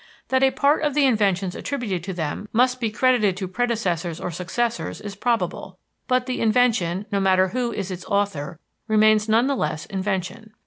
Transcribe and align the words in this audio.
That 0.29 0.41
a 0.41 0.49
part 0.49 0.81
of 0.81 0.95
the 0.95 1.05
inventions 1.05 1.53
attributed 1.53 2.03
to 2.05 2.11
them 2.13 2.49
must 2.51 2.79
be 2.79 2.89
credited 2.89 3.37
to 3.37 3.47
predecessors 3.47 4.19
or 4.19 4.31
successors 4.31 4.99
is 4.99 5.15
probable; 5.15 5.77
but 6.07 6.25
the 6.25 6.41
invention, 6.41 7.05
no 7.11 7.19
matter 7.19 7.49
who 7.49 7.71
is 7.71 7.91
its 7.91 8.05
author, 8.05 8.59
remains 8.87 9.29
none 9.29 9.45
the 9.45 9.55
less 9.55 9.85
invention. 9.85 10.53